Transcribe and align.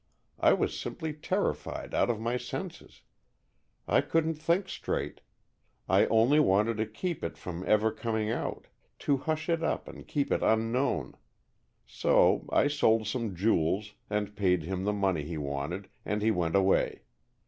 I 0.39 0.53
was 0.53 0.79
simply 0.79 1.13
terrified 1.13 1.93
out 1.93 2.09
of 2.09 2.19
my 2.19 2.35
senses. 2.35 3.03
I 3.87 4.01
couldn't 4.01 4.33
think 4.33 4.67
straight. 4.67 5.21
I 5.87 6.07
only 6.07 6.39
wanted 6.39 6.77
to 6.77 6.87
keep 6.87 7.23
it 7.23 7.37
from 7.37 7.63
ever 7.67 7.91
coming 7.91 8.31
out, 8.31 8.65
to 9.05 9.17
hush 9.17 9.47
it 9.47 9.61
up 9.63 9.87
and 9.87 10.07
keep 10.07 10.31
it 10.31 10.41
unknown. 10.41 11.17
So 11.85 12.47
I 12.51 12.67
sold 12.67 13.05
some 13.05 13.35
jewels 13.35 13.93
and 14.09 14.35
paid 14.35 14.63
him 14.63 14.85
the 14.85 14.91
money 14.93 15.21
he 15.23 15.37
wanted 15.37 15.87
and 16.03 16.23
he 16.23 16.31
went 16.31 16.55
away. 16.55 17.03